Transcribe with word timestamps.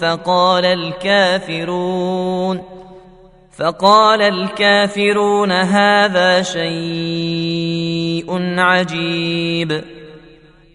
فقال 0.00 0.64
الكافرون 0.64 2.62
فقال 3.58 4.22
الكافرون 4.22 5.52
هذا 5.52 6.42
شيء 6.42 8.26
عجيب 8.58 9.84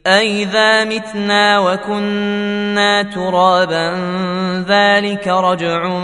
أئذا 0.07 0.83
متنا 0.83 1.59
وكنا 1.59 3.03
ترابا 3.03 3.93
ذلك 4.67 5.27
رجع 5.27 5.99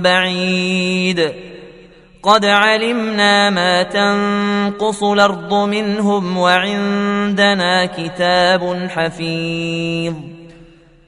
بعيد 0.00 1.32
قد 2.22 2.44
علمنا 2.44 3.50
ما 3.50 3.82
تنقص 3.82 5.02
الأرض 5.02 5.54
منهم 5.54 6.36
وعندنا 6.38 7.86
كتاب 7.86 8.88
حفيظ 8.90 10.14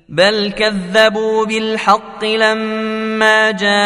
بل 0.09 0.53
كذبوا 0.57 1.47
بالحق 1.47 2.25
لما 2.25 3.51
جاءهم 3.51 3.81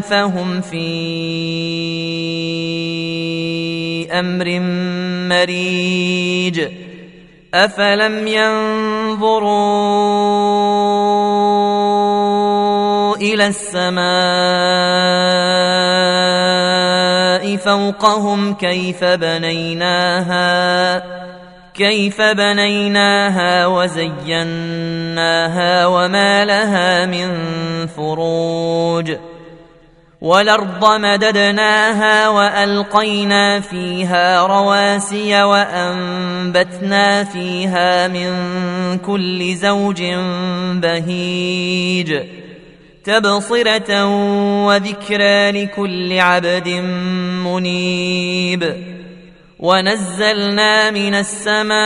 فهم 0.00 0.60
في 0.60 0.86
أمر 4.12 4.60
مريج. 5.28 6.68
أفلم 7.54 8.26
ينظروا 8.26 9.56
إلى 13.16 13.46
السماء 13.46 14.06
فوقهم 17.56 18.54
كيف 18.54 19.04
بنيناها 19.04 20.46
كيف 21.76 22.22
بنيناها 22.22 23.66
وزيناها 23.66 25.06
وما 25.86 26.44
لها 26.44 27.06
من 27.06 27.30
فروج 27.86 29.12
والأرض 30.20 30.84
مددناها 31.00 32.28
وألقينا 32.28 33.60
فيها 33.60 34.46
رواسي 34.46 35.42
وأنبتنا 35.42 37.24
فيها 37.24 38.08
من 38.08 38.28
كل 38.98 39.54
زوج 39.54 40.02
بهيج 40.72 42.20
تبصرة 43.04 44.04
وذكرى 44.66 45.50
لكل 45.50 46.18
عبد 46.18 46.68
منيب 47.44 48.95
ونزلنا 49.58 50.90
من 50.90 51.14
السماء 51.14 51.76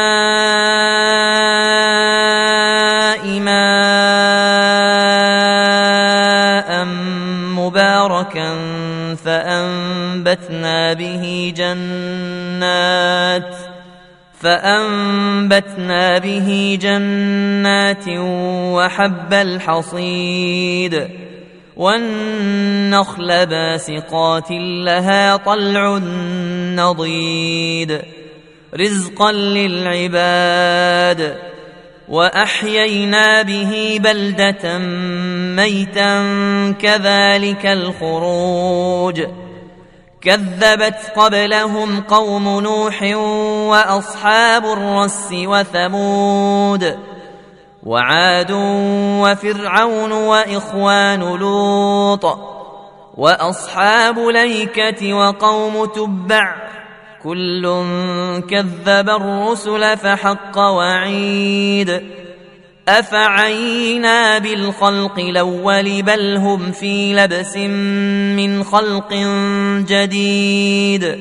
ماء 3.40 3.60
مباركا 7.54 8.56
فأنبتنا 9.24 10.92
به 10.92 11.52
جنات 11.56 13.54
فأنبتنا 14.40 16.18
به 16.18 16.78
جنات 16.82 18.04
وحب 18.74 19.32
الحصيد 19.32 21.08
والنخل 21.80 23.46
باسقات 23.46 24.50
لها 24.84 25.36
طلع 25.36 25.98
نضيد 26.76 28.02
رزقا 28.74 29.32
للعباد 29.32 31.36
وأحيينا 32.08 33.42
به 33.42 33.98
بلدة 34.02 34.78
ميتا 35.56 36.22
كذلك 36.80 37.66
الخروج 37.66 39.22
كذبت 40.20 41.12
قبلهم 41.16 42.00
قوم 42.00 42.60
نوح 42.60 43.02
وأصحاب 43.70 44.64
الرس 44.64 45.28
وثمود 45.32 47.09
وعاد 47.82 48.50
وفرعون 49.20 50.12
وإخوان 50.12 51.20
لوط 51.20 52.24
وأصحاب 53.16 54.18
ليكة 54.18 55.14
وقوم 55.14 55.84
تبع 55.84 56.56
كل 57.22 57.62
كذب 58.50 59.08
الرسل 59.10 59.96
فحق 59.96 60.58
وعيد 60.58 62.02
أفعينا 62.88 64.38
بالخلق 64.38 65.18
الأول 65.18 66.02
بل 66.02 66.36
هم 66.36 66.72
في 66.72 67.14
لبس 67.14 67.56
من 68.36 68.64
خلق 68.64 69.14
جديد 69.88 71.20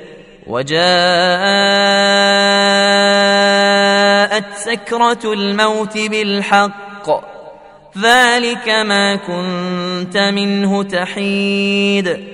وجاءت 0.47 0.81
سكرة 4.55 5.33
الموت 5.33 5.97
بالحق. 5.97 7.31
ذلك 7.97 8.69
ما 8.69 9.15
كنت 9.15 10.17
منه 10.17 10.83
تحيد. 10.83 12.27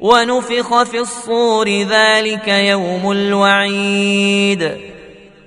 ونفخ 0.00 0.82
في 0.82 0.98
الصور 0.98 1.68
ذلك 1.68 2.48
يوم 2.48 3.12
الوعيد. 3.12 4.76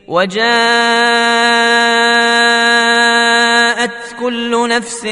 وجاءت 0.08 0.50
كل 4.20 4.70
نفس 4.70 5.06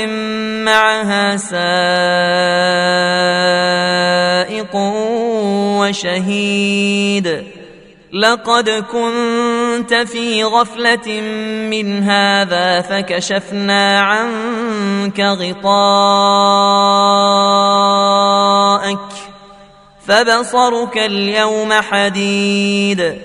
معها 0.65 1.37
سائق 1.37 2.96
وشهيد. 5.89 7.43
لقد 8.13 8.69
كنت 8.69 9.93
في 9.93 10.43
غفلة 10.43 11.21
من 11.69 12.03
هذا 12.03 12.81
فكشفنا 12.81 14.01
عنك 14.01 15.19
غطاءك 15.19 15.67
فبصرك 20.07 20.97
اليوم 20.97 21.73
حديد. 21.73 23.17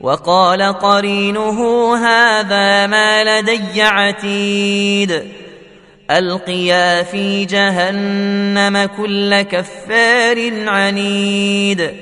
وقال 0.00 0.62
قرينه 0.62 1.94
هذا 1.96 2.86
ما 2.86 3.40
لدي 3.40 3.82
عتيد. 3.82 5.45
ألقيا 6.10 7.02
في 7.02 7.44
جهنم 7.44 8.88
كل 8.96 9.42
كفار 9.42 10.68
عنيد. 10.68 11.92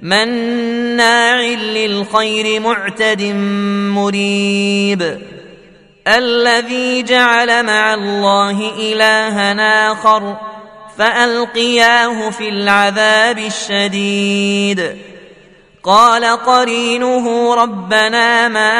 مناع 0.00 1.40
للخير 1.40 2.60
معتد 2.60 3.22
مريب. 3.94 5.18
الذي 6.08 7.02
جعل 7.02 7.66
مع 7.66 7.94
الله 7.94 8.72
الها 8.78 9.92
آخر 9.92 10.36
فألقياه 10.98 12.30
في 12.30 12.48
العذاب 12.48 13.38
الشديد. 13.38 14.96
قال 15.82 16.24
قرينه 16.24 17.54
ربنا 17.54 18.48
ما 18.48 18.70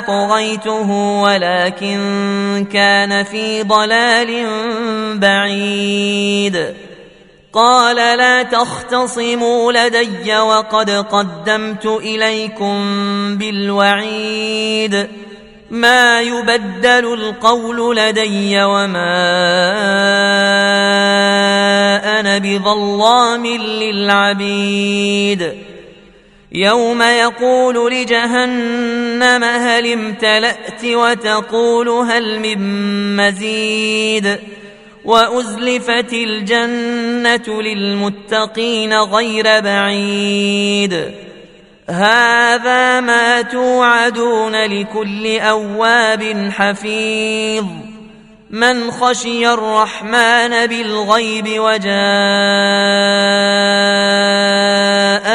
أطغيته 0.00 0.90
ولكن 1.22 2.66
كان 2.72 3.24
في 3.24 3.62
ضلال 3.62 4.46
بعيد. 5.18 6.74
قال 7.52 7.96
لا 7.96 8.42
تختصموا 8.42 9.72
لدي 9.72 10.38
وقد 10.38 10.90
قدمت 10.90 11.86
إليكم 11.86 12.76
بالوعيد. 13.38 15.08
ما 15.70 16.20
يبدل 16.20 17.14
القول 17.14 17.96
لدي 17.96 18.62
وما 18.62 19.20
أنا 22.20 22.38
بظلام 22.38 23.46
للعبيد. 23.82 25.52
يوم 26.52 27.02
يقول 27.02 27.92
لجهنم 27.92 29.44
هل 29.44 29.92
امتلأت 29.92 30.84
وتقول 30.84 31.88
هل 31.88 32.40
من 32.40 33.16
مزيد 33.16 34.38
وأزلفت 35.04 36.12
الجنة 36.12 37.62
للمتقين 37.62 38.94
غير 38.94 39.60
بعيد 39.60 41.14
هذا 41.90 43.00
ما 43.00 43.42
توعدون 43.42 44.64
لكل 44.64 45.38
أواب 45.38 46.50
حفيظ 46.52 47.64
من 48.50 48.90
خشي 48.90 49.48
الرحمن 49.48 50.66
بالغيب 50.66 51.46
وجاء 51.48 53.29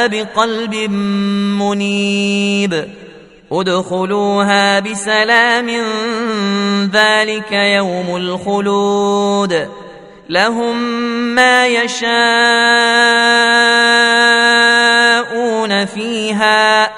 بقلب 0.06 0.74
منيب. 1.60 2.84
ادخلوها 3.52 4.80
بسلام 4.80 5.70
ذلك 6.92 7.52
يوم 7.52 8.16
الخلود. 8.16 9.68
لهم 10.28 10.76
ما 11.34 11.66
يشاءون 11.66 12.06
فيها 15.86 16.90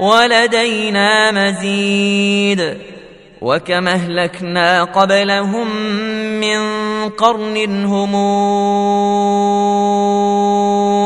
ولدينا 0.00 1.30
مزيد. 1.30 2.76
وكما 3.42 3.92
أهلكنا 3.92 4.84
قبلهم 4.84 5.76
من 6.40 6.58
قرن 7.08 7.84
هم 7.84 8.14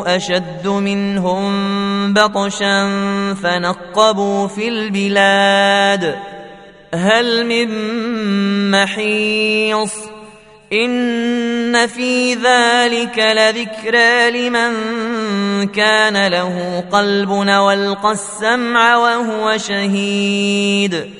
أشد 0.07 0.69
منهم 0.69 1.53
بطشا 2.13 2.89
فنقبوا 3.43 4.49
في 4.49 4.69
البلاد. 4.69 6.17
هل 6.95 7.47
من 7.47 7.71
محيص؟ 8.71 9.95
إن 10.73 11.87
في 11.87 12.35
ذلك 12.35 13.19
لذكرى 13.19 14.31
لمن 14.31 14.73
كان 15.67 16.27
له 16.27 16.85
قلب 16.93 17.31
والقى 17.31 18.13
السمع 18.13 18.97
وهو 18.97 19.59
شهيد. 19.59 21.20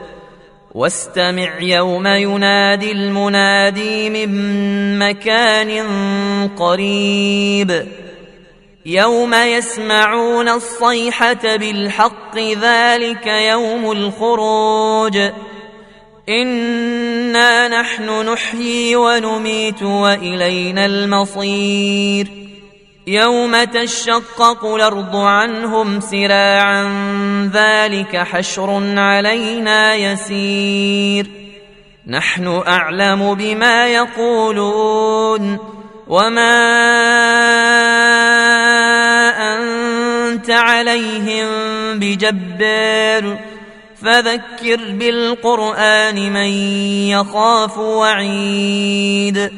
واستمع 0.75 1.59
يوم 1.61 2.07
ينادي 2.07 2.91
المنادي 2.91 4.09
من 4.09 4.99
مكان 4.99 5.87
قريب. 6.47 7.87
يوم 8.85 9.33
يسمعون 9.33 10.49
الصيحة 10.49 11.55
بالحق 11.55 12.37
ذلك 12.37 13.27
يوم 13.27 13.91
الخروج. 13.91 15.17
إنا 16.29 17.81
نحن 17.81 18.29
نحيي 18.29 18.95
ونميت 18.95 19.83
وإلينا 19.83 20.85
المصير. 20.85 22.40
يوم 23.07 23.63
تشقق 23.63 24.65
الأرض 24.65 25.15
عنهم 25.15 25.99
سراعا 25.99 26.83
ذلك 27.53 28.17
حشر 28.17 28.99
علينا 28.99 29.95
يسير. 29.95 31.27
نحن 32.07 32.63
أعلم 32.67 33.33
بما 33.33 33.87
يقولون 33.87 35.57
وما 36.07 36.57
أنت 39.57 40.49
عليهم 40.49 41.47
بجبار. 41.99 43.37
فذكر 44.01 44.79
بالقرآن 44.91 46.33
من 46.33 46.49
يخاف 47.09 47.77
وعيد. 47.77 49.51